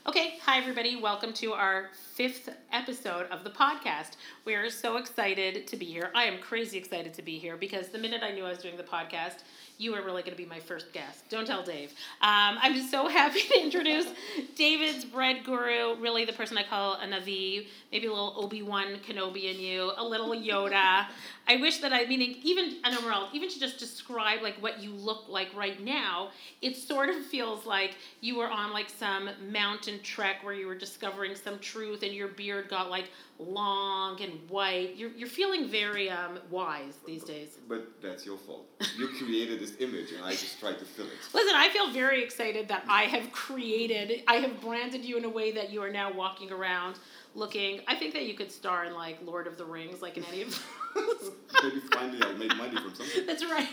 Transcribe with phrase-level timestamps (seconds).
[0.08, 0.96] Okay, hi everybody.
[0.96, 4.18] Welcome to our fifth episode of the podcast.
[4.46, 6.12] We are so excited to be here.
[6.14, 8.78] I am crazy excited to be here because the minute I knew I was doing
[8.78, 9.38] the podcast,
[9.78, 11.24] you are really going to be my first guest.
[11.30, 11.92] Don't tell Dave.
[12.22, 14.08] Um, I'm just so happy to introduce
[14.56, 18.98] David's bread guru, really the person I call a Navi, maybe a little Obi Wan
[19.08, 21.08] Kenobi in you, a little Yoda.
[21.48, 24.92] I wish that I, meaning even, know Merle, even to just describe like what you
[24.92, 26.30] look like right now,
[26.62, 30.76] it sort of feels like you were on like some mountain trek where you were
[30.76, 34.96] discovering some truth and your beard got like long and white.
[34.96, 37.58] You're, you're feeling very um, wise these days.
[37.68, 38.66] But that's your fault.
[38.98, 41.12] You created this image and I just tried to fill it.
[41.34, 45.30] Listen, I feel very excited that I have created, I have branded you in a
[45.30, 46.98] way that you are now walking around
[47.34, 47.82] looking.
[47.88, 50.44] I think that you could star in like Lord of the Rings, like in any
[50.44, 51.32] of those.
[51.64, 53.26] Maybe finally I'll make money from something.
[53.26, 53.68] That's right.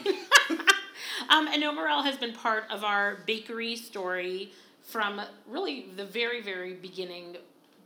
[1.31, 6.75] um, and Morel has been part of our bakery story from really the very, very
[6.75, 7.37] beginning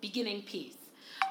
[0.00, 0.76] beginning piece.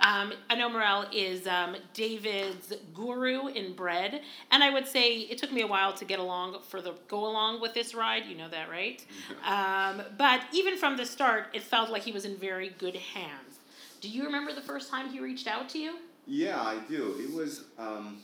[0.02, 5.62] Um, Anomarel is um, David's guru in bread, and I would say it took me
[5.62, 8.26] a while to get along for the go along with this ride.
[8.26, 9.04] You know that, right?
[9.46, 13.60] Um, but even from the start, it felt like he was in very good hands.
[14.02, 15.96] Do you remember the first time he reached out to you?
[16.28, 17.16] Yeah, I do.
[17.20, 18.20] It was um,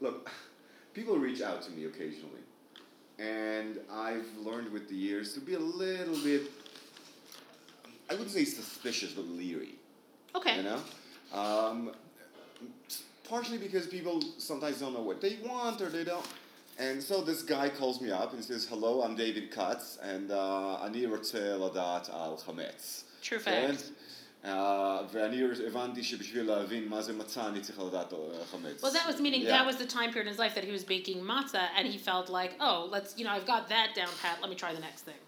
[0.00, 0.30] look,
[0.92, 2.40] people reach out to me occasionally,
[3.18, 6.50] and I've learned with the years to be a little bit.
[8.10, 9.76] I wouldn't say suspicious, but leery.
[10.35, 10.57] Okay.
[10.57, 10.79] You know,
[11.33, 11.91] um,
[13.27, 16.25] partially because people sometimes don't know what they want or they don't.
[16.77, 20.31] And so this guy calls me up and says, "Hello, I'm David Katz, and
[20.81, 23.91] אני רוצה לדעת על חמץ." True fact.
[25.11, 28.13] ואני הבנתי שבשביל להבין מה זה מצה אני צריך לדעת
[28.51, 28.81] חמץ.
[28.81, 29.57] Well, that was meaning yeah.
[29.57, 31.97] that was the time period in his life that he was baking matzah, and he
[31.97, 34.39] felt like, oh, let's, you know, I've got that down pat.
[34.41, 35.21] Let me try the next thing.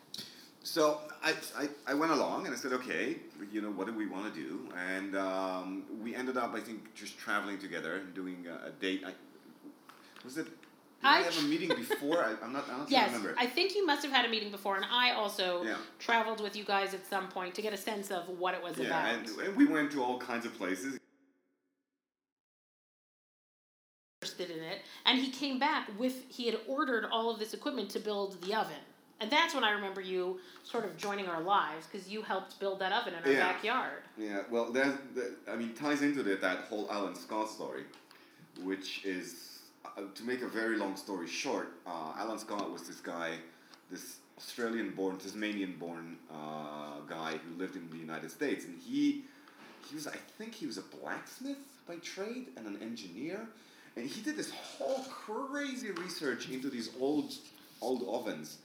[0.66, 3.18] So I, I, I, went along and I said, okay,
[3.52, 4.68] you know, what do we want to do?
[4.76, 9.04] And um, we ended up, I think, just traveling together and doing a, a date.
[9.06, 9.12] I,
[10.24, 10.46] was it?
[10.46, 10.54] Did
[11.04, 12.18] I, I have a meeting before?
[12.18, 12.64] I, am not.
[12.68, 13.36] I don't yes, remember.
[13.38, 15.76] I think you must have had a meeting before, and I also yeah.
[16.00, 18.76] traveled with you guys at some point to get a sense of what it was
[18.76, 19.14] yeah, about.
[19.14, 20.98] And, and we went to all kinds of places.
[24.20, 27.88] Interested in it, and he came back with he had ordered all of this equipment
[27.90, 28.82] to build the oven.
[29.20, 32.80] And that's when I remember you sort of joining our lives because you helped build
[32.80, 33.52] that oven in our yeah.
[33.52, 34.02] backyard.
[34.18, 37.84] Yeah, well, that, that I mean ties into that that whole Alan Scott story,
[38.62, 41.72] which is uh, to make a very long story short.
[41.86, 43.32] Uh, Alan Scott was this guy,
[43.90, 49.24] this Australian-born, Tasmanian-born uh, guy who lived in the United States, and he
[49.88, 51.56] he was I think he was a blacksmith
[51.88, 53.48] by trade and an engineer,
[53.96, 57.32] and he did this whole crazy research into these old
[57.80, 58.58] old ovens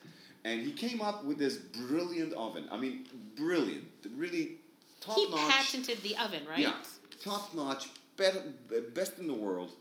[0.43, 2.65] and he came up with this brilliant oven.
[2.71, 3.85] I mean, brilliant,
[4.15, 4.57] really
[4.99, 5.39] top he notch.
[5.39, 6.59] He patented the oven, right?
[6.59, 6.73] Yeah,
[7.23, 8.41] top notch, better,
[8.93, 9.71] best in the world.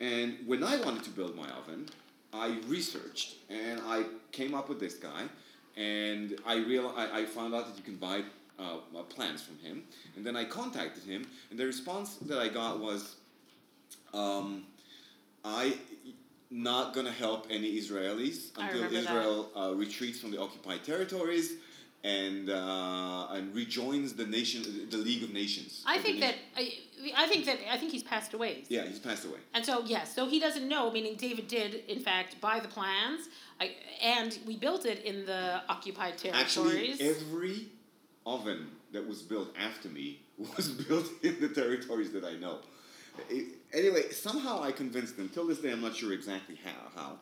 [0.00, 1.88] And when I wanted to build my oven,
[2.32, 5.24] I researched and I came up with this guy,
[5.76, 8.22] and I real I, I found out that you can buy
[8.58, 9.84] uh, uh, plans from him,
[10.16, 13.16] and then I contacted him, and the response that I got was,
[14.12, 14.64] um,
[15.44, 15.76] I
[16.52, 21.54] not going to help any Israelis until Israel uh, retreats from the occupied territories
[22.04, 25.82] and uh, and rejoins the nation, the League of Nations.
[25.86, 26.74] I think that I,
[27.16, 28.64] I think that I think he's passed away.
[28.68, 29.38] Yeah, he's passed away.
[29.54, 30.90] And so yes, so he doesn't know.
[30.90, 33.28] Meaning David did in fact buy the plans,
[33.60, 37.00] I, and we built it in the occupied territories.
[37.00, 37.68] Actually, every
[38.26, 40.22] oven that was built after me
[40.56, 42.58] was built in the territories that I know.
[43.72, 45.28] Anyway, somehow I convinced them.
[45.28, 47.18] Till this day, I'm not sure exactly how.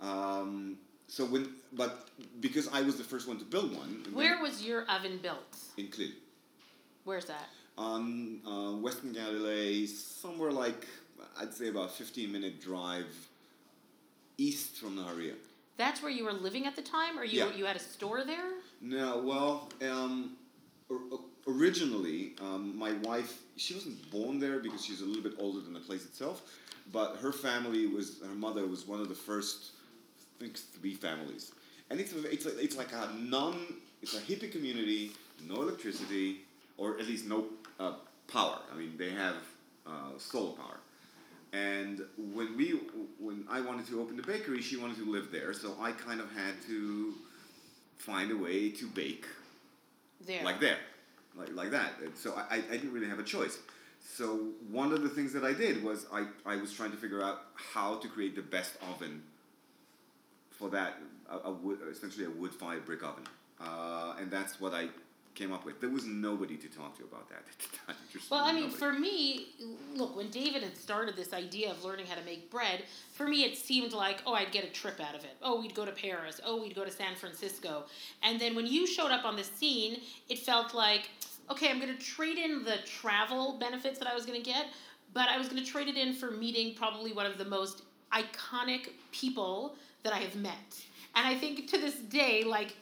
[0.00, 0.40] How.
[0.40, 0.78] Um,
[1.08, 2.08] so when, but
[2.40, 4.04] because I was the first one to build one.
[4.12, 5.56] Where was your oven built?
[5.76, 6.12] In Klil.
[7.04, 7.48] Where's that?
[7.76, 10.86] On uh, Western Galilee, somewhere like
[11.38, 13.06] I'd say about 15 minute drive
[14.38, 15.34] east from Nahariya.
[15.76, 17.52] That's where you were living at the time, or you yeah.
[17.54, 18.52] you had a store there?
[18.80, 20.36] No, well, um,
[21.46, 25.72] originally, um, my wife, she wasn't born there because she's a little bit older than
[25.72, 26.42] the place itself,
[26.92, 29.72] but her family was, her mother was one of the first,
[30.36, 31.52] I think, three families.
[31.90, 33.58] And it's, it's, a, it's like a non,
[34.02, 35.12] it's a hippie community,
[35.46, 36.40] no electricity,
[36.76, 37.46] or at least no
[37.78, 37.94] uh,
[38.26, 38.58] power.
[38.72, 39.36] I mean, they have
[39.86, 40.78] uh, solar power.
[41.52, 42.02] And
[42.32, 42.80] when we,
[43.20, 46.20] when I wanted to open the bakery, she wanted to live there, so I kind
[46.20, 47.14] of had to
[47.96, 49.24] find a way to bake
[50.26, 50.42] There.
[50.42, 50.78] like there,
[51.36, 51.92] like like that.
[52.02, 53.58] And so I, I didn't really have a choice.
[54.00, 57.22] So one of the things that I did was I, I was trying to figure
[57.22, 59.22] out how to create the best oven
[60.50, 60.98] for that
[61.30, 63.24] a, a wood essentially a wood fired brick oven,
[63.60, 64.88] uh, and that's what I
[65.34, 65.80] came up with.
[65.80, 67.96] There was nobody to talk to about that at the time.
[68.12, 68.78] Just Well, I mean, nobody.
[68.78, 69.46] for me,
[69.94, 73.44] look, when David had started this idea of learning how to make bread, for me
[73.44, 75.36] it seemed like, oh, I'd get a trip out of it.
[75.42, 76.40] Oh, we'd go to Paris.
[76.44, 77.84] Oh, we'd go to San Francisco.
[78.22, 81.08] And then when you showed up on the scene, it felt like,
[81.50, 84.66] okay, I'm going to trade in the travel benefits that I was going to get,
[85.12, 87.82] but I was going to trade it in for meeting probably one of the most
[88.12, 90.84] iconic people that I have met.
[91.16, 92.76] And I think to this day, like,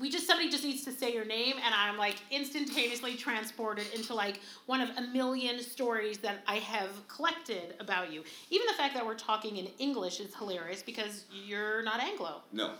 [0.00, 4.14] we just somebody just needs to say your name and i'm like instantaneously transported into
[4.14, 8.94] like one of a million stories that i have collected about you even the fact
[8.94, 12.72] that we're talking in english is hilarious because you're not anglo no.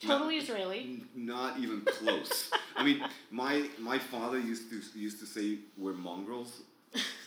[0.00, 2.50] totally Not- israeli Not even close.
[2.76, 6.62] I mean, my my father used to used to say we're mongrels.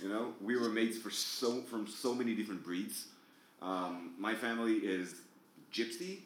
[0.02, 3.08] You know, we were mates for so from so many different breeds.
[3.62, 5.22] Um, my family is
[5.72, 6.20] Gypsy,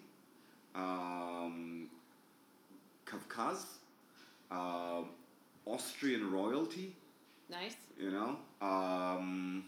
[0.74, 1.90] um,
[3.10, 3.66] Kavkaz,
[4.52, 5.10] um
[5.66, 6.94] Austrian royalty.
[7.50, 9.66] nice You know, um,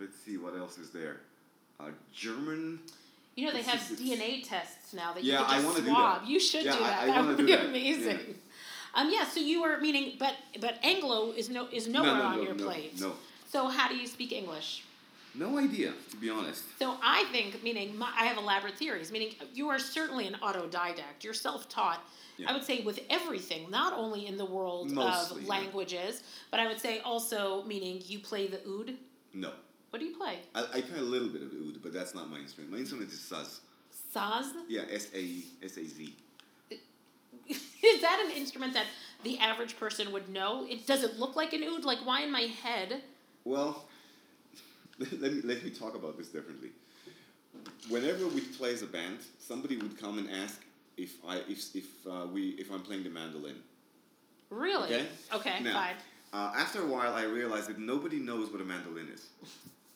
[0.00, 1.16] let's see what else is there.
[1.80, 2.78] Uh, German.
[3.34, 6.20] you know they have it's- dna tests now that Yeah, you I can just swab
[6.20, 6.28] that.
[6.30, 7.64] you should Yeah, do that I that would be that.
[7.66, 8.96] amazing Yeah.
[9.00, 10.34] um yeah so you were meaning but
[10.64, 13.10] but anglo is no is nowhere no, no, on no, your plate No,
[13.52, 14.84] so how do you speak english
[15.34, 16.64] no idea to be honest.
[16.78, 21.22] So I think, meaning my, I have elaborate theories, meaning you are certainly an autodidact.
[21.22, 22.00] You're self-taught.
[22.38, 22.50] Yeah.
[22.50, 25.48] I would say with everything, not only in the world Mostly, of yeah.
[25.50, 28.94] languages, but I would say also meaning you play the oud.
[29.34, 29.52] No.
[29.90, 30.38] What do you play?
[30.54, 32.72] I, I play a little bit of oud, but that's not my instrument.
[32.72, 33.60] My instrument is saz.
[34.14, 34.52] Saz.
[34.68, 36.14] Yeah, S A S A Z.
[37.48, 38.86] Is that an instrument that
[39.22, 40.66] the average person would know?
[40.68, 41.84] It does it look like an oud?
[41.84, 43.02] Like why in my head?
[43.44, 43.84] Well,
[45.20, 46.70] let me let me talk about this differently.
[47.88, 50.60] Whenever we play as a band, somebody would come and ask
[50.96, 53.56] if I if if uh, we if I'm playing the mandolin.
[54.50, 54.94] Really?
[54.94, 55.06] Okay.
[55.32, 55.62] Okay.
[55.62, 55.96] Now, Fine.
[56.32, 59.28] Uh, after a while, I realized that nobody knows what a mandolin is.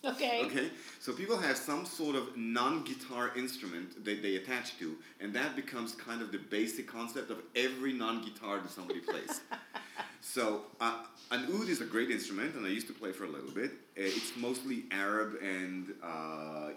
[0.04, 0.42] Okay.
[0.44, 0.70] Okay,
[1.00, 5.96] so people have some sort of non-guitar instrument that they attach to, and that becomes
[5.96, 9.40] kind of the basic concept of every non-guitar that somebody plays.
[10.34, 13.28] So uh, an oud is a great instrument, and I used to play for a
[13.36, 13.70] little bit.
[13.96, 16.70] Uh, It's mostly Arab and uh,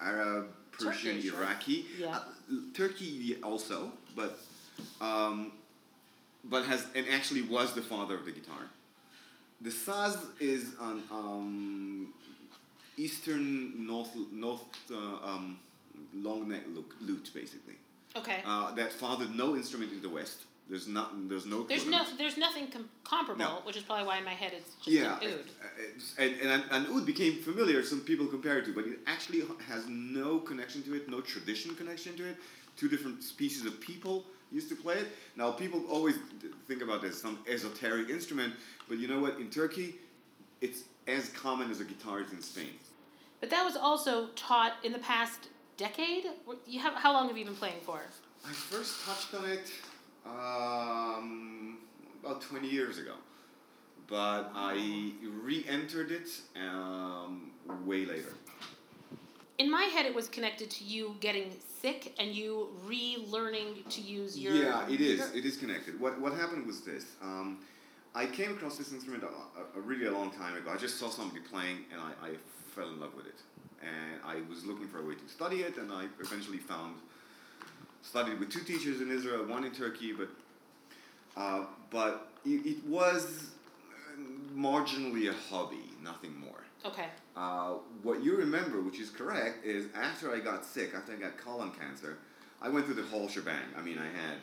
[0.00, 1.32] Arab, Persian, Turkish?
[1.32, 2.16] Iraqi, Yeah.
[2.16, 2.20] uh,
[2.74, 3.78] Turkey also,
[4.14, 4.38] but
[5.00, 5.52] um,
[6.44, 8.64] but has and actually was the father of the guitar.
[9.66, 12.14] The saz is an um,
[12.96, 14.12] eastern north
[14.46, 15.58] north uh, um,
[16.14, 16.64] long neck
[17.08, 17.76] lute basically.
[18.20, 18.38] Okay.
[18.46, 20.38] Uh, that fathered no instrument in the West.
[20.72, 21.28] There's not.
[21.28, 21.64] There's no.
[21.64, 22.02] There's no.
[22.16, 23.60] There's nothing com- comparable, No.
[23.64, 25.44] which is probably why in my head it's just Yeah, an oud.
[26.16, 27.82] and, and, and oud became familiar.
[27.82, 31.74] Some people compare it to, but it actually has no connection to it, no tradition
[31.74, 32.36] connection to it.
[32.78, 35.08] Two different species of people used to play it.
[35.36, 36.16] Now people always
[36.66, 38.54] think about this some esoteric instrument,
[38.88, 39.36] but you know what?
[39.40, 39.96] In Turkey,
[40.62, 42.72] it's as common as a guitar is in Spain.
[43.40, 46.24] But that was also taught in the past decade.
[46.66, 48.00] You have how long have you been playing for?
[48.48, 49.70] I first touched on it
[50.26, 51.78] um,
[52.22, 53.14] about 20 years ago,
[54.06, 55.12] but I
[55.42, 57.50] re-entered it um,
[57.84, 58.34] way later.
[59.58, 64.38] In my head, it was connected to you getting sick and you relearning to use
[64.38, 64.54] your.
[64.54, 65.34] Yeah, it is.
[65.34, 66.00] It is connected.
[66.00, 67.04] What What happened was this.
[67.22, 67.58] Um,
[68.14, 70.70] I came across this instrument a, a, a really a long time ago.
[70.70, 72.30] I just saw somebody playing, and I, I
[72.74, 73.40] fell in love with it.
[73.80, 76.96] And I was looking for a way to study it, and I eventually found
[78.02, 80.28] studied with two teachers in Israel, one in Turkey, but
[81.36, 83.50] uh, but it, it was
[84.54, 86.62] marginally a hobby, nothing more.
[86.84, 87.06] Okay.
[87.36, 91.38] Uh, what you remember, which is correct, is after I got sick, after I got
[91.38, 92.18] colon cancer,
[92.60, 93.62] I went through the whole shebang.
[93.76, 94.38] I mean, I had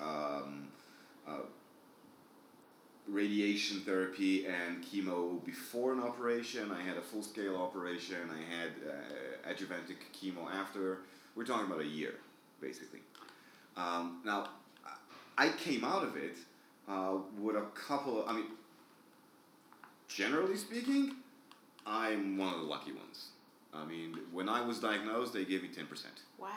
[0.00, 0.68] um,
[1.28, 1.42] uh,
[3.08, 6.70] radiation therapy and chemo before an operation.
[6.70, 8.30] I had a full scale operation.
[8.30, 10.98] I had uh, adjuvantic chemo after.
[11.34, 12.14] We're talking about a year,
[12.60, 13.00] basically.
[13.76, 14.48] Um, now,
[15.38, 16.36] I came out of it
[16.88, 18.22] uh, with a couple.
[18.22, 18.46] Of, I mean,
[20.08, 21.16] generally speaking,
[21.86, 23.28] I'm one of the lucky ones.
[23.72, 26.14] I mean, when I was diagnosed, they gave me ten percent.
[26.38, 26.48] Wow.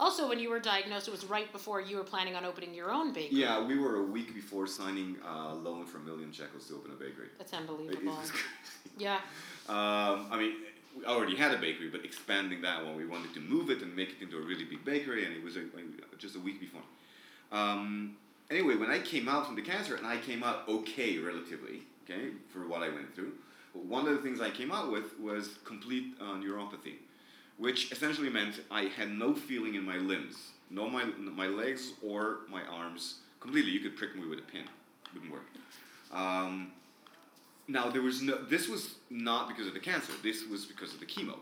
[0.00, 2.90] Also, when you were diagnosed, it was right before you were planning on opening your
[2.90, 3.40] own bakery.
[3.40, 6.92] Yeah, we were a week before signing a loan for a million shekels to open
[6.92, 7.28] a bakery.
[7.36, 8.18] That's unbelievable.
[8.96, 9.20] Yeah.
[9.68, 10.54] Um, I mean,
[10.98, 13.94] we already had a bakery, but expanding that one, we wanted to move it and
[13.94, 15.56] make it into a really big bakery, and it was
[16.18, 16.82] just a week before.
[17.52, 18.16] Um,
[18.50, 22.30] anyway, when I came out from the cancer, and I came out okay, relatively, okay,
[22.52, 23.32] for what I went through,
[23.72, 26.96] one of the things I came out with was complete uh, neuropathy,
[27.58, 32.40] which essentially meant I had no feeling in my limbs, no my my legs or
[32.50, 33.70] my arms, completely.
[33.70, 34.64] You could prick me with a pin,
[35.14, 35.46] wouldn't work.
[36.12, 36.72] Um,
[37.68, 38.38] now there was no.
[38.42, 40.12] This was not because of the cancer.
[40.22, 41.36] This was because of the chemo.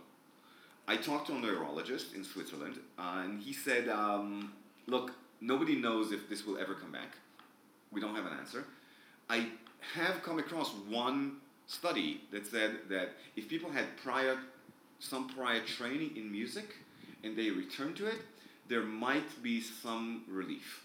[0.88, 4.52] I talked to a neurologist in Switzerland, uh, and he said, um,
[4.87, 7.16] "Look, nobody knows if this will ever come back.
[7.92, 8.64] We don't have an answer.
[9.30, 9.47] I
[9.95, 11.37] have come across one
[11.68, 14.38] study that said that if people had prior,
[14.99, 16.75] some prior training in music,
[17.23, 18.21] and they return to it,
[18.68, 20.83] there might be some relief."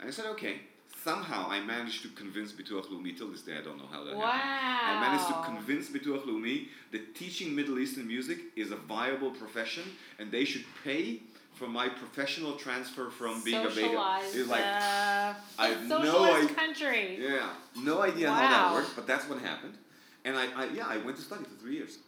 [0.00, 0.60] And I said, "Okay."
[1.02, 3.56] Somehow I managed to convince Bituach Leumi till this day.
[3.58, 4.20] I don't know how that happened.
[4.20, 4.80] Wow.
[4.84, 9.82] I managed to convince Bituach Leumi that teaching Middle Eastern music is a viable profession
[10.20, 11.22] and they should pay
[11.54, 13.80] for my professional transfer from being a baker.
[13.80, 17.18] Socialized, It's like, uh, I have no socialized idea- country.
[17.20, 19.76] yeah, no idea how that worked, but that's what happened.
[20.24, 21.98] And I, I, yeah, I went to study for three years.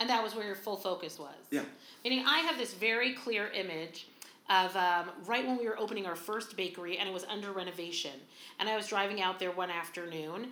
[0.00, 1.34] And that was where your full focus was.
[1.52, 1.62] Yeah.
[2.04, 4.08] Meaning, I have this very clear image
[4.52, 8.12] of um, right when we were opening our first bakery and it was under renovation.
[8.58, 10.48] And I was driving out there one afternoon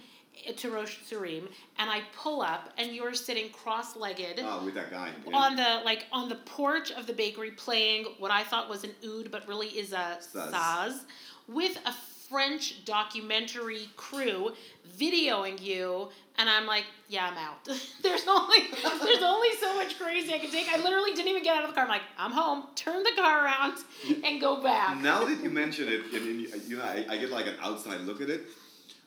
[0.47, 4.41] eh, to Rosh Tzurim and I pull up and you're sitting cross legged.
[4.43, 5.11] Oh, with that guy.
[5.29, 5.37] yeah.
[5.37, 8.93] On the like on the porch of the bakery, playing what I thought was an
[9.07, 10.51] oud, but really is a Saz.
[10.51, 11.01] saz,
[11.47, 11.93] with a
[12.31, 14.53] French documentary crew
[14.97, 16.09] videoing you,
[16.41, 17.65] and I'm like, yeah, I'm out.
[18.03, 18.59] there's only
[19.05, 20.69] there's only so much crazy I can take.
[20.73, 21.85] I literally didn't even get out of the car.
[21.85, 22.65] I'm like, I'm home.
[22.75, 23.75] Turn the car around
[24.25, 24.99] and go back.
[25.01, 27.57] Now that you mention it, and, and you- you know, I, I get like an
[27.61, 28.43] outside look at it.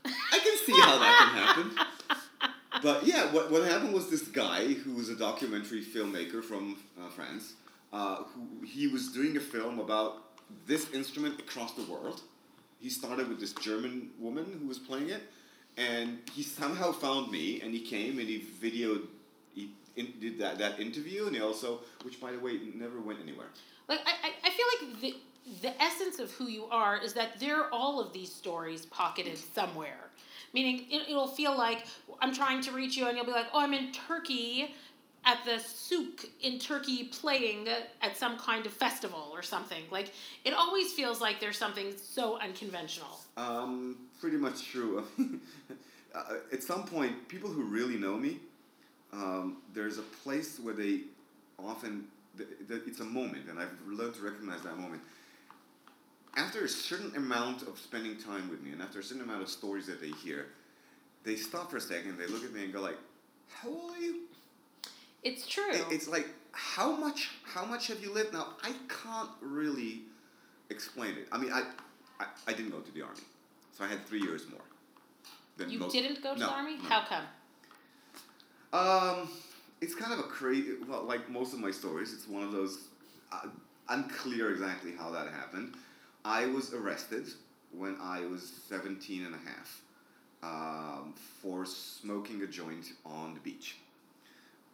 [0.06, 1.86] I can see how that can happen.
[2.82, 7.08] But yeah, what, what happened was this guy who was a documentary filmmaker from uh,
[7.10, 7.54] France.
[7.94, 10.24] Uh, who he was doing a film about
[10.66, 12.22] this instrument across the world.
[12.82, 15.22] He started with this German woman who was playing it,
[15.78, 19.08] and he somehow found me, and he came and he videoed,
[19.54, 23.20] he in, did that, that interview, and he also, which by the way never went
[23.22, 23.48] anywhere.
[23.88, 25.16] Like I, I, I feel like the
[25.62, 29.38] the essence of who you are is that there are all of these stories pocketed
[29.38, 30.10] somewhere.
[30.54, 31.86] Meaning it, it'll feel like
[32.22, 34.74] I'm trying to reach you and you'll be like, oh, I'm in Turkey
[35.26, 37.68] at the souk in Turkey playing
[38.02, 39.84] at some kind of festival or something.
[39.92, 40.12] Like
[40.44, 43.20] it always feels like there's something so unconventional.
[43.38, 45.04] Um, pretty much true.
[46.16, 48.40] uh, at some point, people who really know me,
[49.14, 51.02] um, there's a place where they
[51.60, 52.06] often,
[52.70, 55.02] it's a moment, and I've learned to recognize that moment.
[56.36, 59.50] After a certain amount of spending time with me, and after a certain amount of
[59.50, 60.48] stories that they hear,
[61.24, 62.98] they stop for a second, they look at me and go like,
[63.48, 64.22] "How old are you?"
[65.24, 65.72] It's true.
[65.72, 67.30] It- It's like, how much?
[67.44, 68.34] How much have you lived?
[68.34, 70.02] Now, I can't really
[70.70, 71.28] explain it.
[71.32, 71.64] I mean, I,
[72.20, 73.22] I, I didn't go to the army,
[73.76, 74.62] so I had three years more.
[75.58, 76.78] Than you most- didn't go to No, the army?
[76.78, 76.84] no.
[76.90, 77.26] How come?
[78.74, 79.30] Um,
[79.82, 80.74] it's kind of a crazy.
[80.88, 82.80] Well, like most of my stories, it's one of those
[83.32, 83.48] uh,
[83.90, 85.76] unclear exactly how that happened.
[86.26, 87.28] I was arrested
[87.72, 89.82] when I was 17 and a half
[90.42, 93.78] um, for smoking a joint on the beach.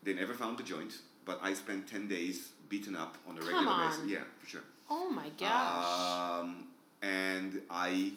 [0.09, 3.49] They never found the joint, but I spent 10 days beaten up on a Come
[3.53, 3.89] regular on.
[3.91, 4.07] basis.
[4.09, 4.61] Yeah, for sure.
[4.89, 6.39] Oh my gosh.
[6.41, 6.63] Um,
[7.03, 8.13] and I,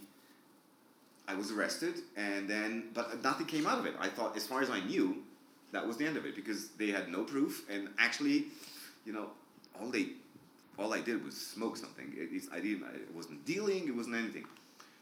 [1.28, 3.92] I was arrested, and then, but nothing came out of it.
[4.00, 5.18] I thought, as far as I knew,
[5.72, 8.46] that was the end of it because they had no proof, and actually,
[9.04, 9.26] you know,
[9.78, 10.12] all they,
[10.78, 12.10] all I did was smoke something.
[12.16, 14.46] It, it's, I didn't, it wasn't dealing, it wasn't anything.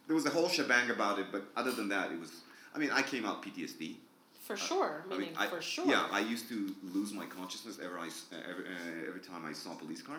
[0.08, 2.32] There was a whole shebang about it, but other than that, it was.
[2.74, 3.94] I mean, I came out PTSD.
[4.50, 5.04] For sure.
[5.06, 5.86] I Meaning mean, I, for sure.
[5.86, 9.52] Yeah, I used to lose my consciousness every, I uh, every, uh, every time I
[9.52, 10.16] saw a police car.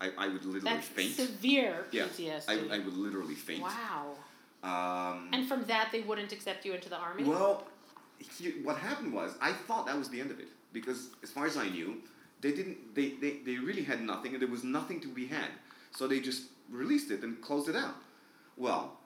[0.00, 1.14] I, I would literally That's faint.
[1.14, 2.70] severe Yeah, PTSD.
[2.70, 3.62] I, I would literally faint.
[3.62, 4.14] Wow.
[4.62, 7.24] Um, And from that, they wouldn't accept you into the army.
[7.24, 7.66] well,
[8.18, 11.46] he, what happened was I thought that was the end of it because, as far
[11.46, 11.96] as I knew,
[12.40, 12.94] they didn't.
[12.94, 15.50] They, they, they really had nothing, and there was nothing to be had.
[15.90, 17.94] So they just released it and closed it out.
[18.56, 18.98] Well,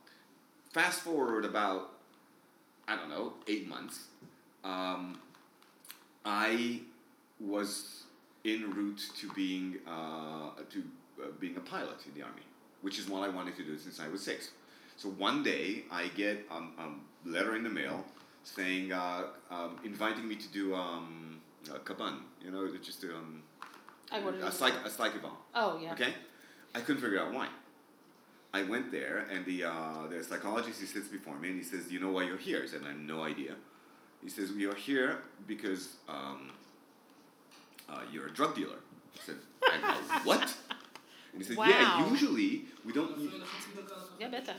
[0.72, 1.90] fast forward about
[2.86, 4.04] I don't know eight months.
[4.64, 5.18] Um,
[6.24, 6.80] I
[7.38, 8.04] was
[8.44, 10.82] en route to being uh, to
[11.22, 12.42] uh, being a pilot in the army,
[12.82, 14.50] which is what I wanted to do since I was six.
[14.96, 18.04] So one day I get um, um, letter in the mail
[18.44, 21.40] saying uh, um, inviting me to do um,
[21.70, 22.20] uh, Kaban.
[22.42, 23.42] You know, it's just um,
[24.12, 25.36] I a, psych, a psychic bomb.
[25.54, 25.92] Oh yeah.
[25.92, 26.14] Okay,
[26.74, 27.48] I couldn't figure out why.
[28.52, 31.86] I went there, and the uh, the psychologist he sits before me, and he says,
[31.86, 33.56] "Do you know why you're here?" I said, "I have no idea."
[34.24, 36.50] He says, "We are here because um,
[37.88, 38.78] uh, you're a drug dealer."
[39.14, 39.36] I said,
[39.70, 40.42] "I know what?"
[41.32, 41.66] And he said, Wow.
[41.68, 43.30] "Yeah, usually we don't."
[44.18, 44.54] Yeah, better.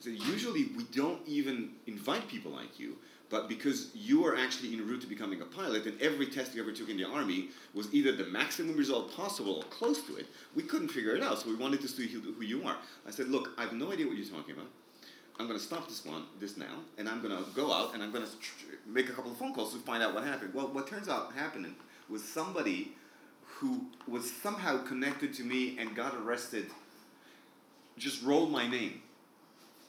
[0.00, 2.96] So usually we don't even invite people like you,
[3.30, 6.62] but because you are actually en route to becoming a pilot, and every test you
[6.62, 10.26] ever took in the army was either the maximum result possible or close to it,
[10.54, 11.38] we couldn't figure it out.
[11.40, 12.76] So we wanted to see who, who you are.
[13.06, 14.68] I said, look, I have no idea what you're talking about.
[15.38, 18.02] I'm going to stop this one, this now, and I'm going to go out and
[18.02, 18.30] I'm going to
[18.86, 20.54] make a couple of phone calls to find out what happened.
[20.54, 21.74] Well, what turns out happening
[22.08, 22.92] was somebody
[23.44, 26.66] who was somehow connected to me and got arrested
[27.98, 29.02] just rolled my name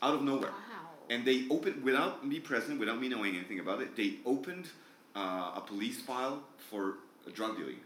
[0.01, 0.51] out of nowhere.
[0.51, 0.89] Wow.
[1.09, 4.69] And they opened, without me present, without me knowing anything about it, they opened
[5.15, 7.77] uh, a police file for a drug dealing.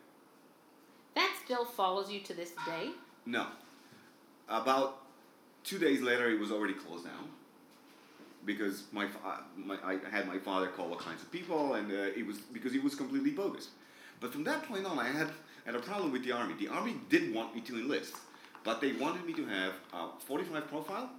[1.15, 2.91] That still follows you to this day.
[3.25, 3.48] No.
[4.48, 5.01] About
[5.63, 7.30] two days later, it was already closed down.
[8.45, 12.19] Because my, fa- my I had my father call all kinds of people, and uh,
[12.19, 13.69] it was because it was completely bogus.
[14.19, 15.29] But from that point on, I had,
[15.65, 16.55] had a problem with the army.
[16.57, 18.15] The army did want me to enlist,
[18.63, 21.10] but they wanted me to have a 45 profile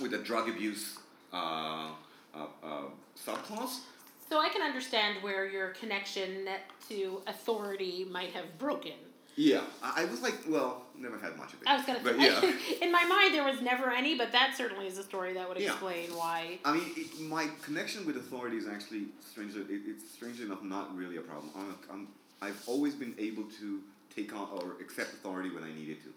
[0.00, 0.98] with a drug abuse
[1.32, 1.90] uh,
[2.34, 2.82] uh, uh,
[3.16, 3.80] subclause.
[4.28, 6.48] So I can understand where your connection
[6.88, 8.94] to authority might have broken.
[9.36, 11.68] Yeah, I, I was like, well, never had much of it.
[11.68, 12.40] I was gonna but yeah.
[12.82, 15.58] in my mind there was never any, but that certainly is a story that would
[15.58, 15.72] Yeah.
[15.72, 16.58] explain why.
[16.64, 20.96] I mean, it, my connection with authority is actually strangely, it, it's strangely enough not
[20.96, 21.50] really a problem.
[21.54, 22.08] I'm, I'm,
[22.40, 23.80] I've always been able to
[24.14, 26.08] take on or accept authority when I needed to.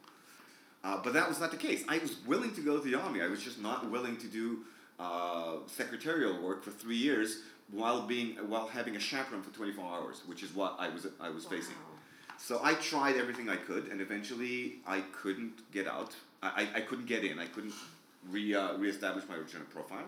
[0.81, 1.83] Uh, but that was not the case.
[1.89, 3.21] I was willing to go to the army.
[3.21, 4.59] I was just not willing to do
[4.97, 7.39] uh, secretarial work for three years
[7.71, 11.29] while being while having a chaperone for 24 hours, which is what I was I
[11.29, 11.75] was facing.
[12.41, 16.15] So I tried everything I could, and eventually I couldn't get out.
[16.41, 17.37] I, I, I couldn't get in.
[17.37, 17.73] I couldn't
[18.31, 20.05] re uh, reestablish my original profile.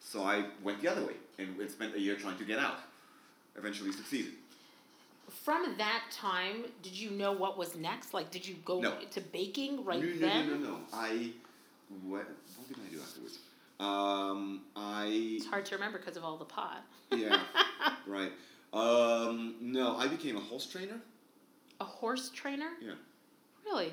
[0.00, 2.78] So I went the other way and and spent a year trying to get out.
[3.56, 4.32] Eventually succeeded.
[5.28, 8.14] From that time, did you know what was next?
[8.14, 8.94] Like, did you go No.
[9.10, 10.48] to baking right no, no, then?
[10.48, 10.78] no, no, no.
[10.92, 11.32] I
[12.08, 13.38] what, what did I do afterwards?
[13.80, 16.82] Um, I It's hard to remember because of all the pot.
[17.12, 17.42] yeah
[18.06, 18.32] right.
[18.72, 21.00] Um, no, I became a horse trainer.
[21.80, 22.70] A horse trainer?
[22.80, 22.92] Yeah.
[23.64, 23.92] Really?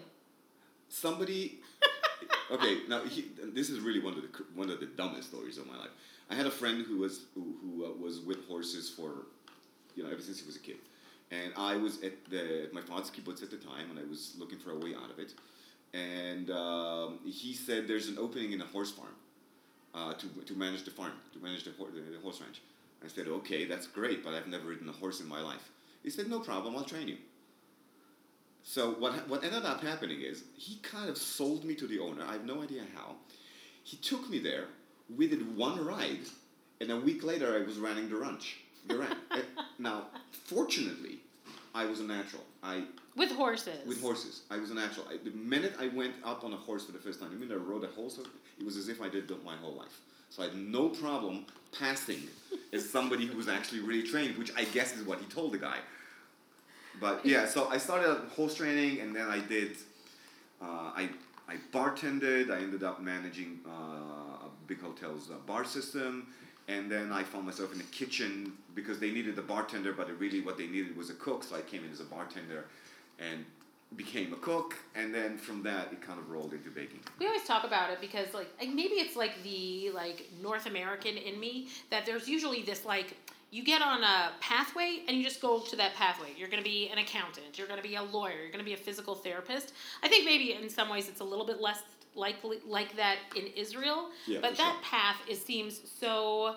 [0.89, 1.60] somebody
[2.52, 5.67] okay now he, this is really one of the one of the dumbest stories of
[5.67, 5.89] my life
[6.30, 9.26] i had a friend who was who, who uh, was with horses for
[9.95, 10.78] you know ever since he was a kid
[11.32, 14.36] and i was at the at my father's kibbutz at the time and i was
[14.39, 15.34] looking for a way out of it
[15.93, 19.15] and um, he said there's an opening in a horse farm
[19.95, 22.62] uh, to, to manage the farm to manage the, hor- the, the horse ranch
[23.04, 25.69] i said okay that's great but i've never ridden a horse in my life
[26.04, 27.17] he said no problem i'll train you
[28.69, 32.23] so what what ended up happening is he kind of sold me to the owner.
[32.27, 33.15] I have no idea how.
[33.86, 34.65] He took me there.
[35.15, 36.25] We did one ride,
[36.82, 38.58] and a week later I was running the ranch.
[38.89, 39.17] The ranch.
[39.32, 39.41] Eh,
[39.80, 41.19] now, fortunately,
[41.73, 42.43] I was a natural.
[42.62, 42.84] I
[43.15, 43.88] With horses.
[43.88, 44.41] with horses.
[44.51, 45.06] I was a natural.
[45.10, 47.56] I, the minute I went up on a horse for the first time, the minute
[47.56, 48.19] I rode a horse,
[48.60, 50.01] it was as if I did it my whole life.
[50.30, 51.45] So I had no problem
[51.80, 52.23] passing
[52.73, 55.58] as somebody who was actually really trained, which I guess is what he told the
[55.58, 55.77] guy.
[56.99, 59.77] But yeah, so I started horse training, and then I did.
[60.62, 61.10] Uh, I
[61.47, 62.51] I bartended.
[62.51, 66.27] I ended up managing uh, a big hotel's uh, bar system,
[66.67, 70.19] and then I found myself in the kitchen because they needed a bartender, but it
[70.19, 71.43] really what they needed was a cook.
[71.43, 72.65] So I came in as a bartender,
[73.19, 73.45] and
[73.95, 76.99] became a cook, and then from that it kind of rolled into baking.
[77.19, 81.15] We always talk about it because like like, maybe it's like the like North American
[81.15, 83.15] in me that there's usually this like
[83.49, 86.29] you get on a pathway and you just go to that pathway.
[86.38, 88.65] You're going to be an accountant, you're going to be a lawyer, you're going to
[88.65, 89.73] be a physical therapist.
[90.03, 91.81] I think maybe in some ways it's a little bit less
[92.15, 94.81] likely like that in Israel, Yeah, but that sure.
[94.83, 96.55] path is seems so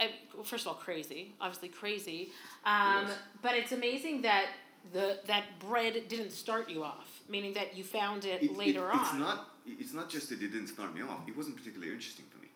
[0.00, 0.10] I,
[0.44, 2.30] first of all crazy, obviously crazy.
[2.64, 3.18] Um, Yes.
[3.42, 4.46] but it's amazing that
[4.92, 8.88] the that bread didn't start you off, meaning that you found it, It- it- later
[8.88, 9.04] it's on.
[9.04, 9.54] It's not.
[9.66, 11.28] It's not just that it didn't start me off.
[11.28, 12.48] It wasn't particularly interesting for me.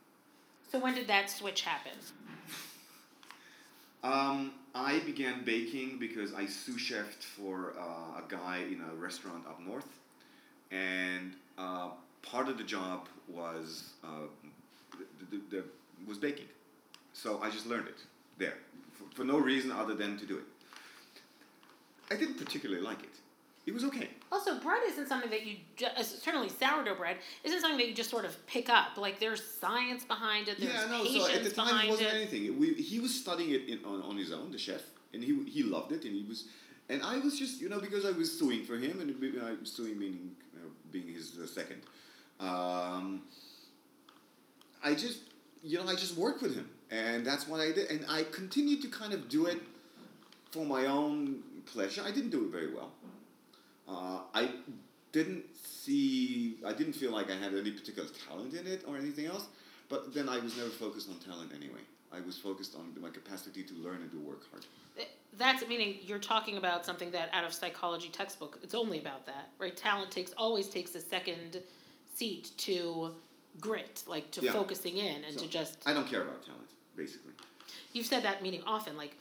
[0.70, 1.92] So when did that switch happen?
[4.02, 9.46] Um, I began baking because I sous chefed for uh, a guy in a restaurant
[9.46, 9.86] up north,
[10.72, 11.90] and uh,
[12.22, 14.08] part of the job was uh,
[15.30, 15.64] the, the, the,
[16.06, 16.48] was baking.
[17.12, 17.98] So I just learned it
[18.38, 18.56] there
[18.92, 20.44] for, for no reason other than to do it.
[22.10, 23.11] I didn't particularly like it.
[23.64, 24.08] It was okay.
[24.32, 27.94] Also, bread isn't something that you ju- uh, certainly sourdough bread isn't something that you
[27.94, 28.96] just sort of pick up.
[28.96, 30.58] Like there's science behind it.
[30.58, 31.04] There's yeah, no.
[31.04, 32.14] So at the time, it wasn't it.
[32.14, 32.58] anything.
[32.58, 34.82] We, he was studying it in, on, on his own, the chef,
[35.14, 36.46] and he he loved it, and he was,
[36.88, 39.70] and I was just you know because I was suing for him, and I was
[39.70, 41.82] suing meaning uh, being his uh, second.
[42.40, 43.22] Um,
[44.82, 45.20] I just
[45.62, 48.82] you know I just worked with him, and that's what I did, and I continued
[48.82, 49.60] to kind of do it
[50.50, 52.02] for my own pleasure.
[52.04, 52.90] I didn't do it very well.
[53.92, 54.50] Uh, I
[55.12, 59.26] didn't see, I didn't feel like I had any particular talent in it or anything
[59.26, 59.46] else,
[59.88, 61.80] but then I was never focused on talent anyway.
[62.12, 64.64] I was focused on my capacity to learn and to work hard.
[65.38, 69.48] That's meaning you're talking about something that out of psychology textbook, it's only about that,
[69.58, 69.74] right?
[69.74, 71.62] Talent takes always takes a second
[72.14, 73.14] seat to
[73.60, 74.52] grit, like to yeah.
[74.52, 75.78] focusing in and so to just.
[75.86, 77.32] I don't care about talent, basically.
[77.94, 79.16] You've said that meaning often, like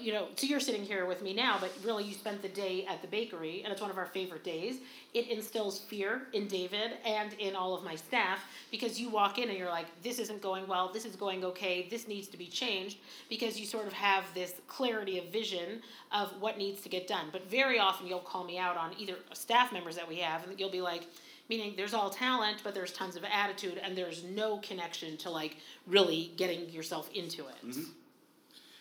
[0.00, 2.86] you know, so you're sitting here with me now, but really you spent the day
[2.86, 4.78] at the bakery, and it's one of our favorite days.
[5.12, 9.50] It instills fear in David and in all of my staff because you walk in
[9.50, 12.46] and you're like, this isn't going well, this is going okay, this needs to be
[12.46, 12.96] changed,
[13.28, 17.26] because you sort of have this clarity of vision of what needs to get done.
[17.30, 20.58] But very often you'll call me out on either staff members that we have, and
[20.58, 21.06] you'll be like,
[21.50, 25.58] meaning there's all talent, but there's tons of attitude, and there's no connection to like
[25.86, 27.66] really getting yourself into it.
[27.66, 27.82] Mm-hmm.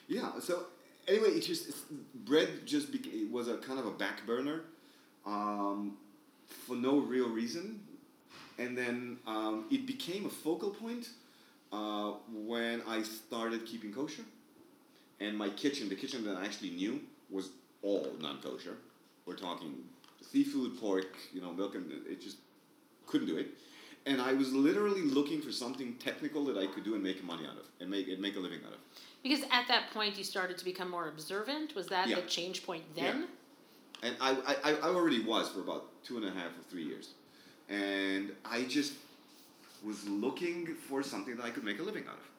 [0.07, 0.65] Yeah, so
[1.07, 1.71] anyway, it just
[2.25, 4.61] bread just became, was a kind of a back burner
[5.25, 5.97] um,
[6.65, 7.79] for no real reason,
[8.57, 11.09] and then um, it became a focal point
[11.71, 14.23] uh, when I started keeping kosher,
[15.19, 17.49] and my kitchen, the kitchen that I actually knew, was
[17.81, 18.77] all non-kosher.
[19.25, 19.75] We're talking
[20.21, 22.37] seafood, pork, you know, milk, and it just
[23.07, 23.47] couldn't do it.
[24.05, 27.45] And I was literally looking for something technical that I could do and make money
[27.45, 28.79] out of, and make and make a living out of.
[29.23, 31.73] Because at that point you started to become more observant.
[31.75, 32.15] Was that yeah.
[32.15, 33.21] the change point then?
[33.21, 34.09] Yeah.
[34.09, 37.11] And I, I, I already was for about two and a half or three years.
[37.69, 38.93] And I just
[39.81, 42.29] was looking for something that I could make a living out of.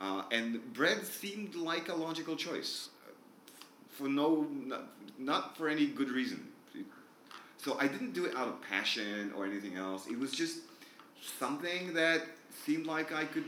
[0.00, 2.88] Uh, and bread seemed like a logical choice
[3.90, 4.84] for no, not,
[5.18, 6.46] not for any good reason.
[7.58, 10.06] So I didn't do it out of passion or anything else.
[10.06, 10.58] It was just
[11.38, 12.22] something that
[12.64, 13.44] seemed like I could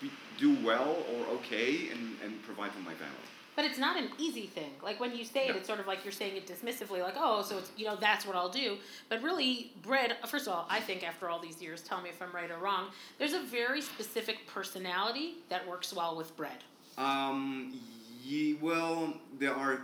[0.00, 3.14] be, do well or okay and, and provide for my family.
[3.56, 4.70] But it's not an easy thing.
[4.84, 5.54] Like when you say no.
[5.54, 7.96] it, it's sort of like you're saying it dismissively, like, oh, so it's, you know,
[7.96, 8.76] that's what I'll do.
[9.08, 12.22] But really, bread, first of all, I think after all these years, tell me if
[12.22, 16.58] I'm right or wrong, there's a very specific personality that works well with bread.
[16.96, 17.76] Um,
[18.22, 19.80] ye, well, there are a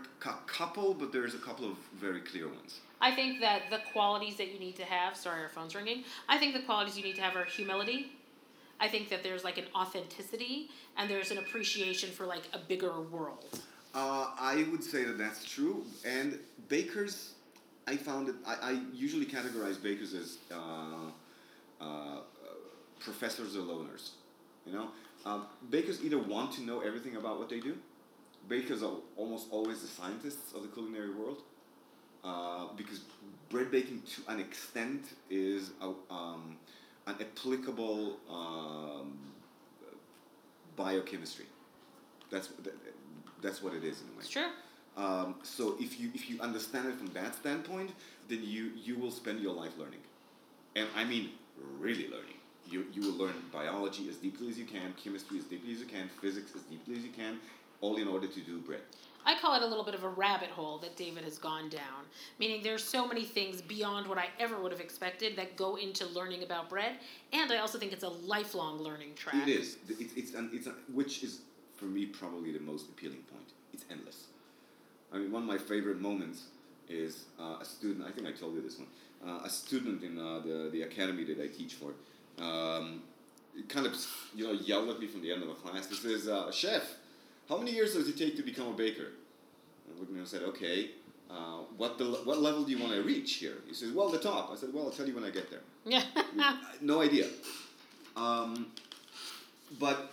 [0.47, 2.79] couple, but there's a couple of very clear ones.
[3.05, 6.05] I think that the qualities that you need to have, sorry, our phone's ringing.
[6.27, 8.13] I think the qualities you need to have are humility,
[8.81, 13.03] I think that there's like an authenticity and there's an appreciation for like a bigger
[13.03, 13.61] world.
[13.95, 15.85] Uh, I would say that that's true.
[16.07, 16.39] And
[16.69, 17.35] bakers,
[17.87, 21.11] I found it, I, I usually categorize bakers as uh,
[21.83, 22.21] uh,
[23.01, 24.13] professors or loners.
[24.65, 24.89] You know,
[25.27, 27.77] um, bakers either want to know everything about what they do.
[28.49, 31.43] Bakers are almost always the scientists of the culinary world.
[32.25, 33.01] Uh, because
[33.51, 36.57] bread baking to an extent is a, um,
[37.07, 39.19] an applicable um,
[40.77, 41.45] biochemistry.
[42.31, 42.49] That's
[43.43, 44.21] that's what it is in a way.
[44.21, 44.49] It's true.
[44.97, 47.91] Um, so if you if you understand it from that standpoint,
[48.29, 50.01] then you you will spend your life learning,
[50.77, 51.31] and I mean
[51.79, 52.39] really learning.
[52.71, 55.87] You you will learn biology as deeply as you can, chemistry as deeply as you
[55.87, 57.39] can, physics as deeply as you can,
[57.81, 58.81] all in order to do bread.
[59.27, 62.05] I call it a little bit of a rabbit hole that David has gone down.
[62.39, 66.07] Meaning there's so many things beyond what I ever would have expected that go into
[66.07, 66.97] learning about bread,
[67.33, 69.37] and I also think it's a lifelong learning track.
[69.37, 69.79] It is.
[69.89, 71.41] It's it's an, it's a, which is
[71.77, 73.49] for me probably the most appealing point.
[73.73, 74.27] It's endless.
[75.13, 76.45] I mean, one of my favorite moments
[76.89, 78.07] is uh, a student.
[78.07, 78.89] I think I told you this one.
[79.27, 81.95] Uh, a student in uh, the the academy that I teach for.
[82.43, 83.03] Um,
[83.69, 83.95] kind of
[84.35, 85.87] you know yelled at me from the end of the class.
[85.87, 86.97] This is uh, chef
[87.49, 89.09] how many years does it take to become a baker?
[89.89, 90.91] And Woodman said, okay,
[91.31, 93.57] uh, what, the, what level do you want to reach here?
[93.67, 94.51] He says, well, the top.
[94.53, 95.61] I said, well, I'll tell you when I get there.
[95.85, 96.03] Yeah.
[96.81, 97.27] no idea.
[98.17, 98.69] Um,
[99.79, 100.13] but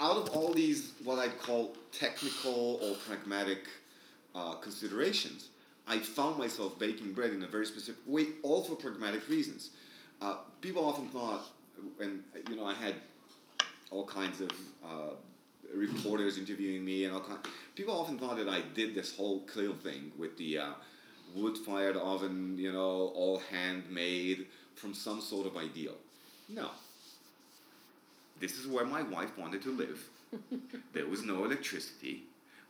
[0.00, 3.68] out of all these, what I'd call technical or pragmatic
[4.34, 5.48] uh, considerations,
[5.86, 9.70] I found myself baking bread in a very specific way, all for pragmatic reasons.
[10.20, 11.42] Uh, people often thought,
[12.00, 12.94] and you know, I had
[13.90, 14.50] all kinds of
[14.84, 15.14] uh,
[15.74, 17.38] reporters interviewing me and all kind.
[17.74, 20.72] People often thought that I did this whole Klil thing with the uh,
[21.34, 25.94] wood-fired oven, you know, all handmade from some sort of ideal.
[26.48, 26.70] No.
[28.40, 30.04] This is where my wife wanted to live.
[30.92, 32.24] there was no electricity.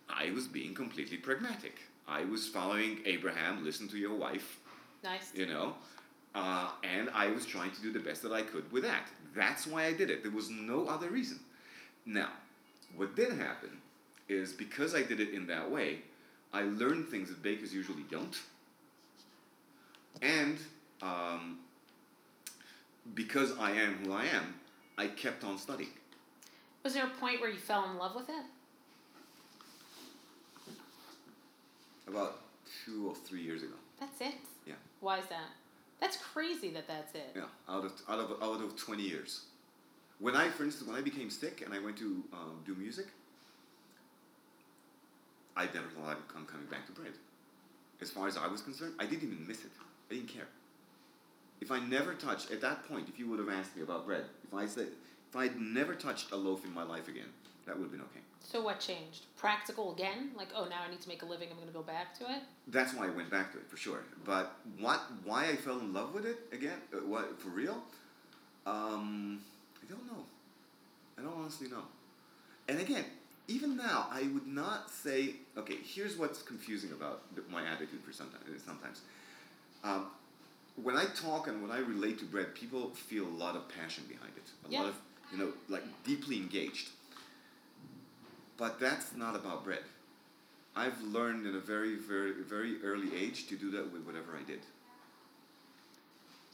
[0.09, 1.79] I was being completely pragmatic.
[2.07, 4.59] I was following Abraham, listen to your wife.
[5.03, 5.33] Nice.
[5.35, 5.75] You know,
[6.35, 9.09] uh, and I was trying to do the best that I could with that.
[9.35, 10.23] That's why I did it.
[10.23, 11.41] There was no other reason.
[12.05, 12.29] Now,
[12.97, 13.71] what did happen
[14.29, 15.99] is because I did it in that way,
[16.53, 18.39] I learned things that bakers usually don't.
[20.21, 20.59] And
[21.01, 21.59] um,
[23.15, 24.55] because I am who I am,
[24.99, 25.91] I kept on studying.
[26.85, 28.45] Was there a point where you fell in love with it?
[32.09, 32.41] About
[32.85, 33.75] two or three years ago.
[33.99, 34.35] That's it.
[34.67, 34.75] Yeah.
[35.01, 35.51] Why is that?
[36.01, 37.33] That's crazy that that's it.
[37.37, 39.43] Yeah, out of out of out of twenty years.
[40.23, 43.07] When I, for instance, when I became sick and I went to um, do music,
[45.57, 47.11] I never thought I'd come coming back to bread.
[48.01, 49.73] As far as I was concerned, I didn't even miss it.
[50.09, 50.47] I didn't care.
[51.61, 54.25] If I never touched at that point, if you would have asked me about bread,
[54.45, 54.89] if I said
[55.29, 57.29] if I'd never touched a loaf in my life again,
[57.67, 58.21] that would have been okay.
[58.39, 59.27] So what changed?
[59.37, 60.31] Practical again?
[60.37, 61.49] Like, oh, now I need to make a living.
[61.51, 62.43] I'm going to go back to it.
[62.69, 64.05] That's why I went back to it for sure.
[64.25, 65.01] But what?
[65.25, 66.79] Why I fell in love with it again?
[66.95, 67.83] Uh, what for real?
[68.67, 69.41] Um,
[69.93, 70.25] don't know.
[71.19, 71.85] I don't honestly know.
[72.69, 73.05] And again,
[73.49, 75.35] even now, I would not say.
[75.57, 78.45] Okay, here's what's confusing about my attitude for sometimes.
[78.65, 79.01] Sometimes,
[79.85, 80.07] um,
[80.83, 84.05] when I talk and when I relate to bread, people feel a lot of passion
[84.09, 84.49] behind it.
[84.69, 84.81] A Yeah.
[84.83, 84.97] lot of
[85.33, 86.91] you know, like deeply engaged.
[88.59, 89.83] But that's not about bread.
[90.77, 94.43] I've learned in a very, very, very early age to do that with whatever I
[94.43, 94.61] did.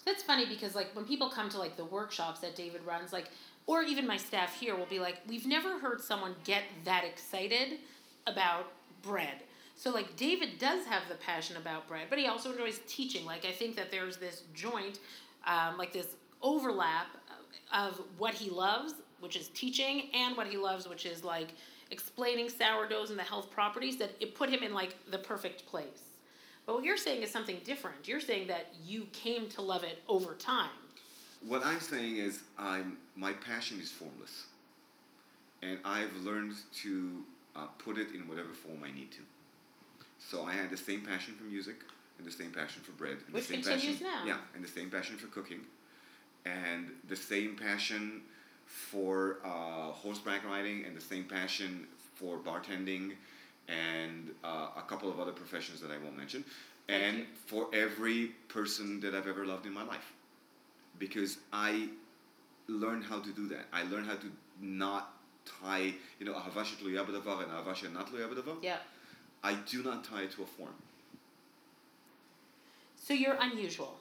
[0.08, 3.30] That's funny because like when people come to like the workshops that David runs, like
[3.66, 7.80] or even my staff here will be like, we've never heard someone get that excited
[8.26, 9.42] about bread.
[9.76, 13.26] So like David does have the passion about bread, but he also enjoys teaching.
[13.26, 15.00] Like I think that there's this joint,
[15.46, 17.08] um, like this overlap
[17.74, 21.48] of what he loves, which is teaching, and what he loves, which is like
[21.90, 23.98] explaining sourdoughs and the health properties.
[23.98, 26.08] That it put him in like the perfect place.
[26.68, 28.06] But what you're saying is something different.
[28.06, 30.68] You're saying that you came to love it over time.
[31.40, 34.44] What I'm saying is, I'm my passion is formless,
[35.62, 36.52] and I've learned
[36.82, 37.24] to
[37.56, 39.20] uh, put it in whatever form I need to.
[40.18, 41.76] So I had the same passion for music,
[42.18, 44.26] and the same passion for bread, and Which the same continues passion, now.
[44.26, 45.60] yeah, and the same passion for cooking,
[46.44, 48.20] and the same passion
[48.66, 53.12] for uh, horseback riding, and the same passion for bartending,
[53.68, 56.44] and uh, a couple of other professions that I won't mention,
[56.88, 60.12] and for every person that I've ever loved in my life
[60.98, 61.88] because I
[62.66, 63.66] learned how to do that.
[63.72, 68.56] I learned how to not tie, you know, ahava shetluya b'davar and she'nat tluya b'davar.
[68.62, 68.76] Yeah.
[69.42, 70.74] I do not tie it to a form.
[72.96, 73.96] So you're unusual.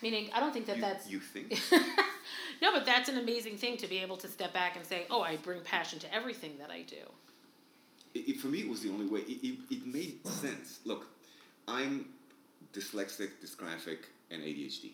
[0.00, 1.10] Meaning, I don't think that you, that's.
[1.10, 1.60] you think?
[2.62, 5.22] no, but that's an amazing thing to be able to step back and say, oh,
[5.22, 6.96] I bring passion to everything that I do.
[8.14, 9.20] It, for me, it was the only way.
[9.20, 10.80] It, it, it made sense.
[10.84, 11.06] Look,
[11.66, 12.06] I'm
[12.72, 13.98] dyslexic, dysgraphic,
[14.30, 14.90] and ADHD.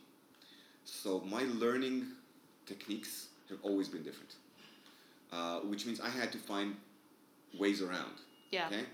[0.85, 2.07] So my learning
[2.67, 4.35] techniques have always been different,
[5.33, 6.77] uh, which means I had to find
[7.59, 8.13] ways around.
[8.51, 8.67] Yeah.
[8.67, 8.85] Okay.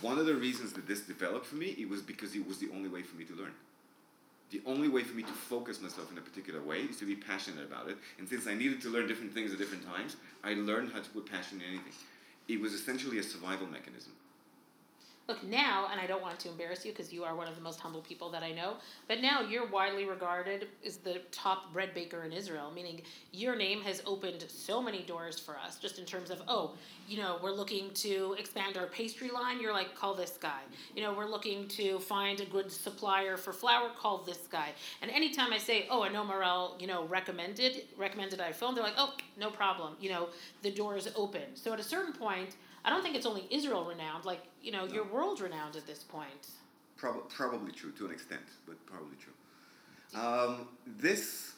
[0.00, 2.68] One of the reasons that this developed for me, it was because it was the
[2.74, 3.52] only way for me to learn.
[4.50, 7.16] The only way for me to focus myself in a particular way is to be
[7.16, 7.96] passionate about it.
[8.18, 11.10] And since I needed to learn different things at different times, I learned how to
[11.10, 11.92] put passion in anything.
[12.48, 14.12] It was essentially a survival mechanism.
[15.28, 17.60] Look, now, and I don't want to embarrass you because you are one of the
[17.60, 18.74] most humble people that I know,
[19.08, 23.80] but now you're widely regarded as the top bread baker in Israel, meaning your name
[23.82, 26.74] has opened so many doors for us, just in terms of, oh,
[27.08, 30.60] you know, we're looking to expand our pastry line, you're like, call this guy.
[30.94, 34.70] You know, we're looking to find a good supplier for flour, call this guy.
[35.02, 38.84] And anytime I say, oh, I know Morel, you know, recommended, recommended I film, they're
[38.84, 39.96] like, oh, no problem.
[40.00, 40.28] You know,
[40.62, 41.42] the door is open.
[41.54, 44.84] So at a certain point, I don't think it's only Israel renowned, like, you know,
[44.84, 46.48] you're world renowned at this point.
[46.96, 50.20] Prob- probably true to an extent, but probably true.
[50.20, 50.66] Um,
[50.98, 51.52] this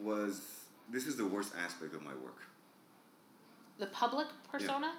[0.00, 0.42] was
[0.90, 2.42] this is the worst aspect of my work.
[3.78, 4.92] The public persona?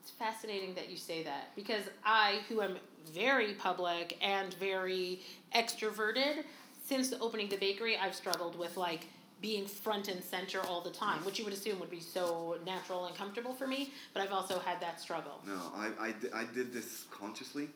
[0.00, 2.76] It's fascinating that you say that because I, who am
[3.12, 5.22] very public and very
[5.54, 6.44] extroverted,
[6.84, 9.06] since opening the bakery, I've struggled with like
[9.44, 13.04] being front and center all the time, which you would assume would be so natural
[13.04, 15.38] and comfortable for me, but I've also had that struggle.
[15.46, 17.68] No, I, I, I did this consciously.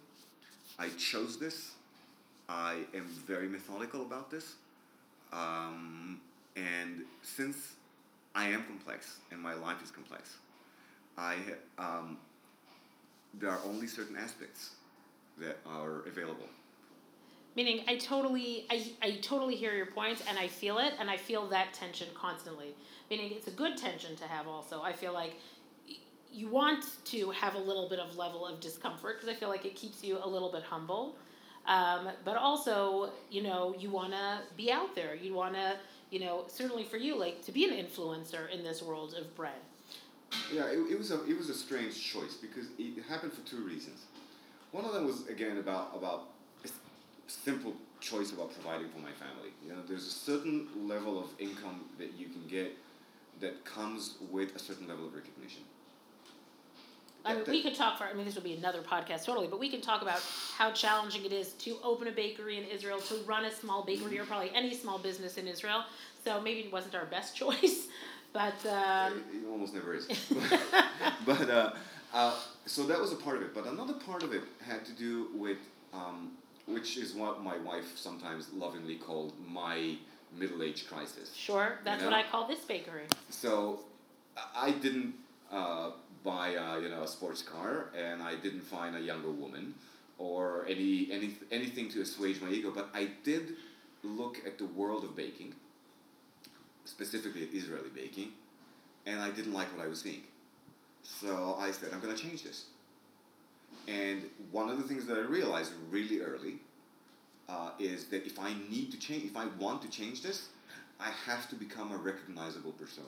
[0.79, 1.73] I chose this.
[2.49, 4.55] I am very methodical about this.
[5.31, 6.23] Um,
[6.57, 7.75] and since
[8.35, 10.39] I am complex and my life is complex,
[11.19, 11.35] I
[11.77, 12.17] um,
[13.35, 14.71] there are only certain aspects
[15.37, 16.49] that are available.
[17.59, 21.17] Meaning, I totally, I, I totally hear your points, and I feel it, and I
[21.17, 22.73] feel that tension constantly.
[23.11, 24.47] Meaning, it's a good tension to have.
[24.47, 25.35] Also, I feel like
[26.33, 29.65] you want to have a little bit of level of discomfort because I feel like
[29.65, 31.17] it keeps you a little bit humble.
[31.67, 35.17] Um, but also, you know, you want to be out there.
[35.17, 35.79] You want to,
[36.13, 39.59] you know, certainly for you, like to be an influencer in this world of bread.
[40.55, 43.67] Yeah, it, it was a it was a strange choice because it happened for two
[43.67, 44.05] reasons.
[44.71, 46.29] One of them was again about about
[47.29, 49.51] simple choice about providing for my family.
[49.65, 52.77] You know, there's a certain level of income that you can get
[53.41, 55.63] that comes with a certain level of recognition.
[57.25, 58.05] I mean, we could talk for.
[58.05, 60.21] I mean, this would be another podcast totally, but we can talk about
[60.57, 64.19] how challenging it is to open a bakery in Israel, to run a small bakery,
[64.19, 65.85] or probably any small business in Israel.
[66.25, 67.89] So maybe it wasn't our best choice,
[68.33, 70.07] but um, it, it almost never is.
[71.27, 71.73] but uh,
[72.15, 72.35] uh,
[72.67, 73.55] so that was a part of it.
[73.55, 75.59] But another part of it had to do with,
[75.93, 76.33] um,
[76.73, 79.97] which is what my wife sometimes lovingly called my
[80.39, 81.35] middle age crisis.
[81.35, 82.15] sure, that's You what?
[82.17, 83.07] I call this bakery.
[83.31, 83.81] So
[84.37, 85.15] I- I didn't
[85.51, 85.91] uh,
[86.25, 89.75] buy a, you know a sports car, and I didn't find a younger woman,
[90.19, 92.71] or any any anything to assuage my ego.
[92.71, 93.45] But I did
[94.03, 95.55] look at the world of baking,
[96.85, 98.33] specifically at Israeli baking,
[99.07, 100.23] and I didn't like what I was seeing.
[101.03, 102.67] So I said, I'm going to change this.
[103.89, 106.57] And one of the things that I realized really early
[107.49, 110.49] uh, is that if I need to change, if I want to change this,
[111.01, 113.07] I have to become a recognizable persona.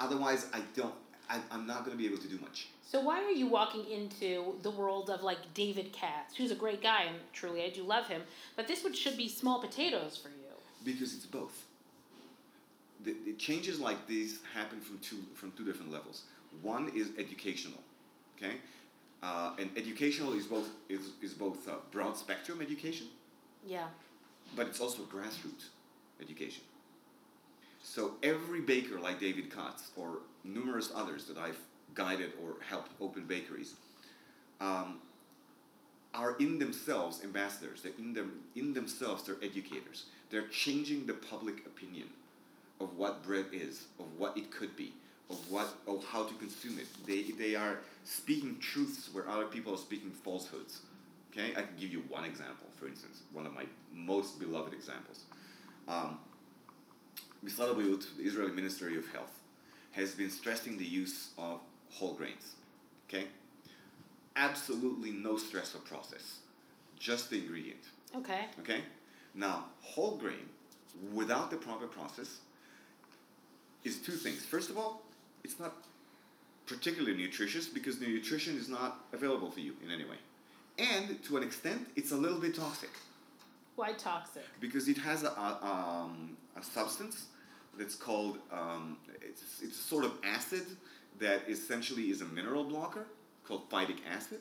[0.00, 0.94] Otherwise, I don't.
[1.30, 2.68] I, I'm not going to be able to do much.
[2.86, 6.82] So why are you walking into the world of like David Katz, who's a great
[6.82, 8.22] guy, and truly I do love him,
[8.56, 10.52] but this would should be small potatoes for you.
[10.84, 11.64] Because it's both.
[13.04, 16.22] The, the changes like these happen from two from two different levels.
[16.60, 17.80] One is educational,
[18.36, 18.56] okay,
[19.24, 23.06] uh, and educational is both is, is both uh, broad spectrum education,
[23.66, 23.86] Yeah.
[24.54, 25.66] but it's also grassroots
[26.20, 26.62] education.
[27.82, 31.58] So every baker like David Katz or numerous others that I've
[31.94, 33.74] guided or helped open bakeries
[34.60, 34.98] um,
[36.12, 37.82] are in themselves ambassadors.
[37.82, 39.22] They're in them in themselves.
[39.24, 40.06] They're educators.
[40.30, 42.08] They're changing the public opinion
[42.80, 44.92] of what bread is, of what it could be,
[45.30, 46.86] of what of how to consume it.
[47.06, 50.80] They they are speaking truths where other people are speaking falsehoods.
[51.32, 52.66] Okay, I can give you one example.
[52.78, 55.24] For instance, one of my most beloved examples.
[55.88, 56.18] Um,
[57.44, 59.40] Misrad Abriut, the Israeli Ministry of Health,
[59.92, 61.60] has been stressing the use of
[61.90, 62.54] whole grains.
[63.08, 63.26] Okay,
[64.36, 66.38] absolutely no stress or process,
[66.98, 67.80] just the ingredient.
[68.16, 68.46] Okay.
[68.60, 68.82] Okay?
[69.34, 70.48] Now, whole grain,
[71.12, 72.38] without the proper process,
[73.82, 74.44] is two things.
[74.44, 75.02] First of all,
[75.44, 75.74] it's not
[76.66, 80.16] particularly nutritious because the nutrition is not available for you in any way.
[80.78, 82.90] And to an extent, it's a little bit toxic
[83.76, 84.44] Why toxic?
[84.60, 87.26] because it has a, a, um, a substance
[87.78, 90.62] that's called, um, it's, it's a sort of acid
[91.20, 93.06] that essentially is a mineral blocker
[93.46, 94.40] called phytic acid.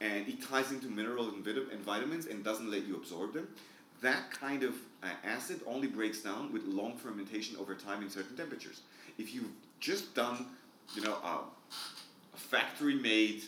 [0.00, 3.48] And it ties into minerals and, vit- and vitamins and doesn't let you absorb them.
[4.00, 8.36] That kind of uh, acid only breaks down with long fermentation over time in certain
[8.36, 8.82] temperatures.
[9.18, 10.46] If you've just done,
[10.94, 11.38] you know, uh,
[12.34, 13.42] a factory-made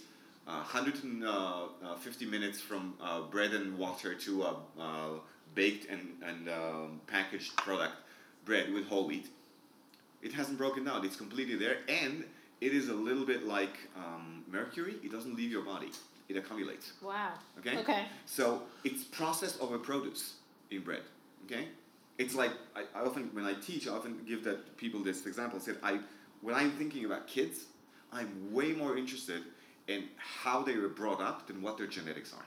[0.46, 5.08] uh, 150 minutes from uh, bread and water to a uh,
[5.54, 7.94] baked and, and um, packaged product,
[8.44, 9.28] bread with whole wheat.
[10.22, 11.04] It hasn't broken down.
[11.04, 12.24] It's completely there, and
[12.60, 14.96] it is a little bit like um, mercury.
[15.02, 15.90] It doesn't leave your body.
[16.28, 16.92] It accumulates.
[17.02, 17.32] Wow.
[17.58, 17.78] Okay.
[17.78, 18.04] Okay.
[18.26, 20.34] So it's process over produce
[20.70, 21.02] in bread.
[21.46, 21.66] Okay.
[22.18, 25.58] It's like I, I often when I teach, I often give that people this example.
[25.58, 25.98] I said I
[26.42, 27.64] when I'm thinking about kids,
[28.12, 29.42] I'm way more interested
[29.88, 32.44] in how they were brought up than what their genetics are.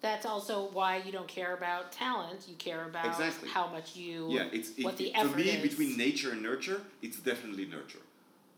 [0.00, 2.46] That's also why you don't care about talent.
[2.48, 3.48] You care about Exactly.
[3.48, 4.26] how much you.
[4.30, 5.62] Yeah, it's it, what the it- for me is.
[5.62, 7.98] between nature and nurture, it's definitely nurture.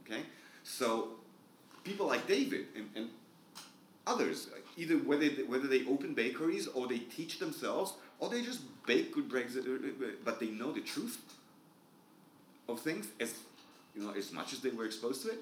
[0.04, 0.22] Okay,
[0.64, 1.08] so
[1.84, 3.08] people like David and, and
[4.06, 8.60] others, either whether they, whether they open bakeries or they teach themselves or they just
[8.86, 11.18] bake good breads, uh, uh, but they know the truth
[12.68, 13.34] of things as
[13.94, 15.38] you know as much as they were exposed to it.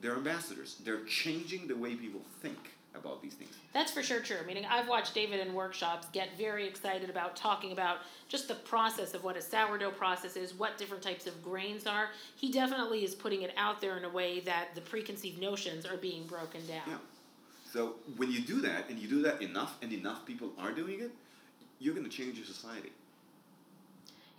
[0.00, 0.76] They're ambassadors.
[0.82, 3.54] They're changing the way people think about these things.
[3.72, 4.38] That's for sure true.
[4.46, 9.14] Meaning, I've watched David in workshops get very excited about talking about just the process
[9.14, 12.08] of what a sourdough process is, what different types of grains are.
[12.36, 15.96] He definitely is putting it out there in a way that the preconceived notions are
[15.96, 16.82] being broken down.
[16.86, 16.96] Yeah.
[17.72, 21.00] So when you do that, and you do that enough, and enough people are doing
[21.00, 21.12] it,
[21.78, 22.90] you're going to change your society.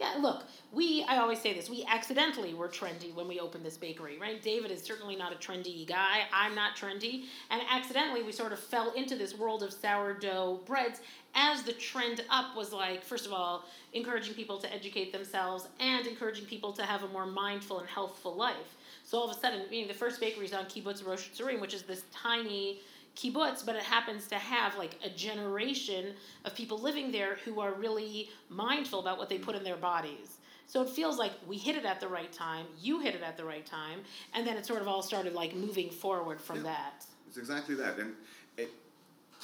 [0.02, 3.78] Yeah, look, we, I always say this, we accidentally were trendy when we opened this
[3.78, 4.42] bakery, right?
[4.42, 6.22] David is certainly not a trendy guy.
[6.34, 7.26] I'm not trendy.
[7.52, 11.02] And accidentally, we sort of fell into this world of sourdough breads
[11.36, 16.08] as the trend up was like, first of all, encouraging people to educate themselves and
[16.08, 18.78] encouraging people to have a more mindful and healthful life.
[19.04, 21.76] So all of a sudden, being the first bakery is on Kibbutz Rosh Tzurim, which
[21.76, 22.80] is this tiny
[23.16, 26.14] kibbutz, but it happens to have like a generation
[26.46, 30.38] of people living there who are really mindful about what they put in their bodies.
[30.68, 33.36] So it feels like we hit it at the right time, you hit it at
[33.36, 34.00] the right time,
[34.34, 36.64] and then it sort of all started like moving forward from Yeah.
[36.64, 37.06] that.
[37.28, 37.98] It's exactly that.
[38.00, 38.16] And
[38.58, 38.72] it,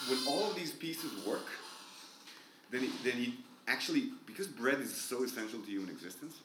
[0.08, 1.48] when all of these pieces work,
[2.72, 3.30] then it, then it
[3.68, 6.36] actually because bread is so essential to human existence,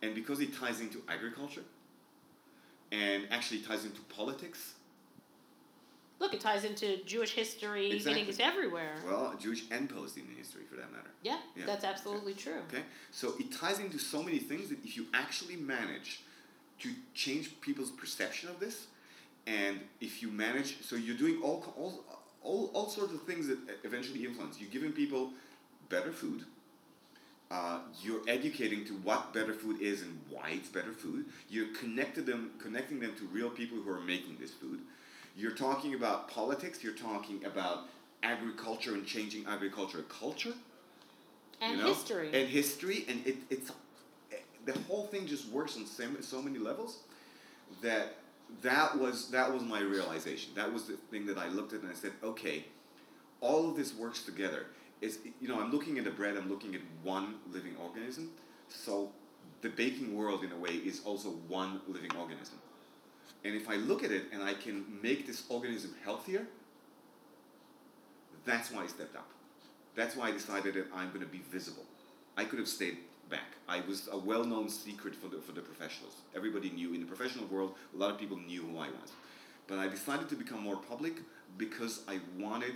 [0.00, 1.64] and because it ties into agriculture,
[2.92, 4.75] and actually ties into politics.
[6.18, 8.14] Look, it ties into Jewish history, Exactly.
[8.14, 8.96] meaning it's everywhere.
[9.06, 11.10] Well, Jewish and Palestinian history, for that matter.
[11.22, 11.66] yeah, Yeah.
[11.66, 12.60] that's absolutely true.
[12.68, 16.20] Okay, so it ties into so many things that if you actually manage
[16.80, 18.86] to change people's perception of this,
[19.46, 22.04] and if you manage, so you're doing all all
[22.42, 24.60] all, all sorts of things that eventually influence.
[24.60, 25.32] You're giving people
[25.88, 26.44] better food.
[27.50, 31.26] Uh, you're educating to what better food is and why it's better food.
[31.48, 34.80] You're connected them, connecting them to real people who are making this food.
[35.36, 36.82] You're talking about politics.
[36.82, 37.84] You're talking about
[38.22, 40.54] agriculture and changing agricultural culture
[41.60, 41.88] And you know?
[41.92, 42.30] history.
[42.32, 43.70] and history and it, it's
[44.64, 46.98] the whole thing just works on so, so many levels
[47.82, 48.16] that
[48.62, 51.90] that was that was my realization that was the thing that i looked at and
[51.90, 52.64] i said okay
[53.40, 54.66] all of this works together
[55.00, 58.30] Is you know i'm looking at the bread i'm looking at one living organism
[58.68, 59.10] so
[59.62, 62.58] the baking world in a way is also one living organism
[63.44, 66.46] and if i look at it and i can make this organism healthier
[68.44, 69.28] that's why i stepped up
[69.96, 71.82] that's why I decided that I'm going to be visible.
[72.36, 72.98] I could have stayed
[73.30, 73.56] back.
[73.66, 76.16] I was a well-known secret for the for the professionals.
[76.36, 77.74] Everybody knew in the professional world.
[77.94, 79.12] A lot of people knew who I was,
[79.66, 81.14] but I decided to become more public
[81.56, 82.74] because I wanted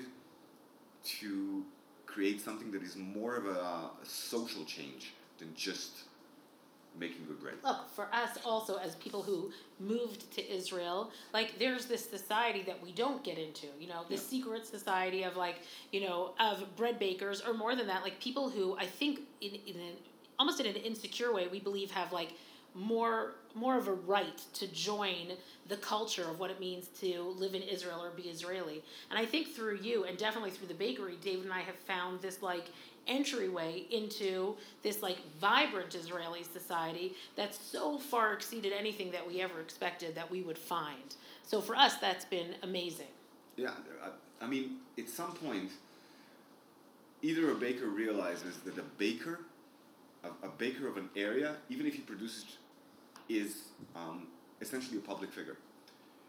[1.20, 1.64] to
[2.06, 6.04] create something that is more of a, a social change than just
[6.98, 7.54] making good bread.
[7.64, 12.82] Look, for us also as people who moved to Israel, like there's this society that
[12.82, 14.20] we don't get into, you know, the Yeah.
[14.20, 15.56] secret society of like,
[15.92, 19.52] you know, of bread bakers or more than that, like people who I think in,
[19.66, 19.92] in an,
[20.38, 22.32] almost in an insecure way we believe have like
[22.74, 25.32] more more of a right to join
[25.68, 28.82] the culture of what it means to live in Israel or be Israeli.
[29.10, 32.22] And I think through you and definitely through the bakery, David and I have found
[32.22, 32.66] this like
[33.06, 39.60] entryway into this like vibrant Israeli society that's so far exceeded anything that we ever
[39.60, 41.16] expected that we would find.
[41.42, 43.08] So for us, that's been amazing.
[43.56, 43.72] Yeah,
[44.40, 45.70] I, mean, at some point,
[47.22, 49.40] either a baker realizes that a baker,
[50.22, 52.44] a, a baker of an area, even if he produces,
[53.30, 53.64] is
[53.94, 54.26] um,
[54.60, 55.56] essentially a public figure.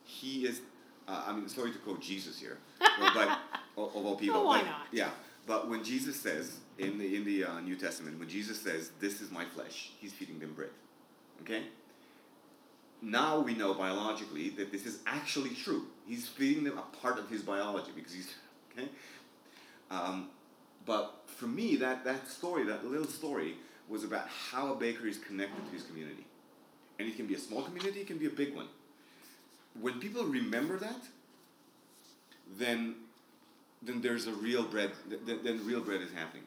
[0.03, 0.61] He is.
[1.07, 3.39] Uh, I mean, sorry to quote Jesus here, but,
[3.77, 4.41] of of all people.
[4.41, 4.87] Oh, why but- not?
[4.91, 5.09] Yeah,
[5.47, 9.21] but when Jesus says in the in the uh, New Testament, when Jesus says, "This
[9.21, 10.69] is my flesh," he's feeding them bread.
[11.41, 11.63] Okay.
[13.01, 15.87] Now we know biologically that this is actually true.
[16.05, 18.33] He's feeding them a part of his biology because he's
[18.71, 18.89] okay.
[19.89, 20.29] Um,
[20.85, 23.55] but for me, that that story, that little story,
[23.89, 26.25] was about how a baker is connected to his community,
[27.01, 28.67] and it can be a small community, it can be a big one.
[29.79, 31.01] When people remember that,
[32.57, 32.95] then
[33.81, 34.91] then there's a real bread.
[35.25, 36.43] Then, then real bread is happening.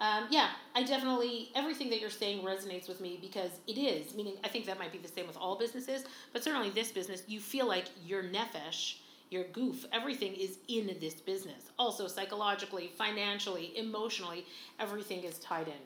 [0.00, 4.14] Um, yeah, I definitely everything that you're saying resonates with me because it is.
[4.14, 7.22] Meaning, I think that might be the same with all businesses, but certainly this business,
[7.26, 8.98] you feel like your nefesh,
[9.30, 11.72] your guf, everything is in this business.
[11.78, 14.46] Also, psychologically, financially, emotionally,
[14.78, 15.82] everything is tied in.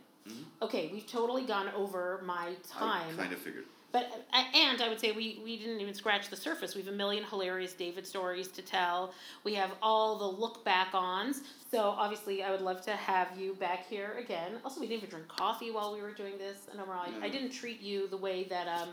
[0.62, 3.14] Okay, we've totally gone over my time.
[3.18, 3.64] I kind of figured.
[3.90, 6.74] But uh, and I would say we, we didn't even scratch the surface.
[6.74, 9.12] We have a million hilarious David stories to tell.
[9.44, 11.42] We have all the look back ons.
[11.70, 14.52] So obviously, I would love to have you back here again.
[14.64, 16.68] Also, we didn't even drink coffee while we were doing this.
[16.70, 18.90] And overall, I, I didn't treat you the way that um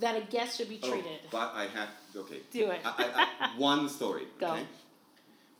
[0.00, 1.20] that a guest should be treated.
[1.26, 2.40] Oh, but I have okay.
[2.50, 2.80] Do it.
[2.84, 4.26] I, I, I, one story.
[4.38, 4.52] Go.
[4.52, 4.66] Okay?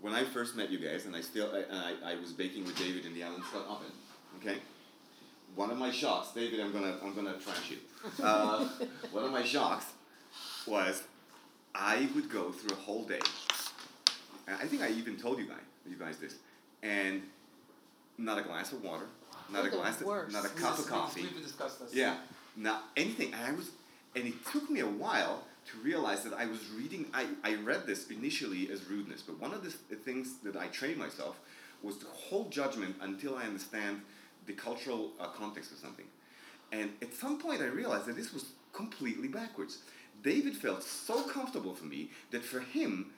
[0.00, 2.76] When I first met you guys, and I still I, I, I was baking with
[2.76, 3.92] David in the Alan Scott oven.
[4.38, 4.58] Okay.
[5.54, 7.78] One of my shocks, David, I'm gonna I'm gonna trash you.
[8.22, 8.66] Uh,
[9.12, 9.86] one of my shocks
[10.66, 11.02] was
[11.74, 13.20] I would go through a whole day.
[14.48, 16.36] And I think I even told you guys you guys this,
[16.82, 17.22] and
[18.18, 19.06] not a glass of water,
[19.50, 21.22] not a glass, of, not a We cup just- of coffee.
[21.22, 21.94] We, we discussed this.
[21.94, 22.16] Yeah,
[22.56, 23.32] not anything.
[23.34, 23.70] And I was,
[24.16, 27.06] and it took me a while to realize that I was reading.
[27.12, 30.98] I, I read this initially as rudeness, but one of the things that I trained
[30.98, 31.38] myself
[31.82, 34.00] was to hold judgment until I understand
[34.46, 36.06] the cultural uh, context of something.
[36.72, 39.78] And at some point, I realized that this was completely backwards.
[40.22, 43.12] David felt so comfortable for me that for him,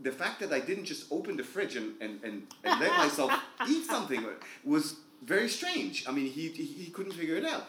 [0.00, 3.32] the fact that I didn't just open the fridge and, and, and, and let myself
[3.68, 4.24] eat something
[4.64, 6.08] was very strange.
[6.08, 7.66] I mean, he, he, he couldn't figure it out.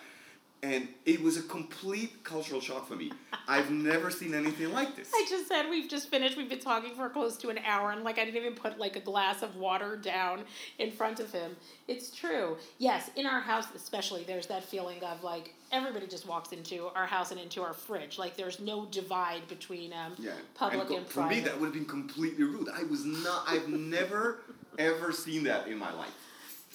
[0.63, 3.11] And it was a complete cultural shock for me.
[3.47, 5.11] I've never seen anything like this.
[5.13, 6.37] I just said we've just finished.
[6.37, 8.95] We've been talking for close to an hour, and like I didn't even put like
[8.95, 10.43] a glass of water down
[10.77, 11.55] in front of him.
[11.87, 12.57] It's true.
[12.77, 17.07] Yes, in our house especially, there's that feeling of like everybody just walks into our
[17.07, 18.19] house and into our fridge.
[18.19, 20.31] Like there's no divide between um, yeah.
[20.53, 21.35] public and, and, for private.
[21.35, 22.69] me, that would have been completely rude.
[22.69, 23.45] I was not.
[23.47, 24.41] I've never
[24.77, 26.13] ever seen that in my life.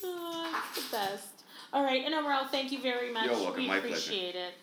[0.03, 1.36] Oh, the best.
[1.73, 3.25] All right, and overall, thank you very much.
[3.25, 3.61] You're welcome.
[3.61, 3.95] We My pleasure.
[3.95, 4.53] appreciate it.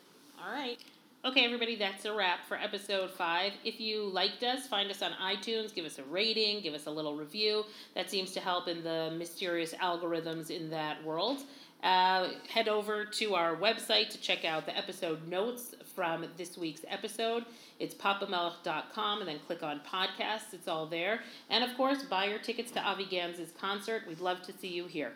[0.45, 0.79] All right.
[1.25, 3.53] Okay, everybody, that's a wrap for episode five.
[3.65, 6.91] If you liked us, find us on iTunes, give us a rating, give us a
[6.91, 7.65] little review.
[7.95, 11.39] That seems to help in the mysterious algorithms in that world.
[11.83, 16.85] Uh, head over to our website to check out the episode notes from this week's
[16.89, 17.45] episode.
[17.79, 20.53] It's papamelch.com and then click on podcasts.
[20.53, 21.21] It's all there.
[21.49, 24.03] And of course, buy your tickets to Avi Gans's concert.
[24.07, 25.13] We'd love to see you here.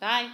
[0.00, 0.28] Bye.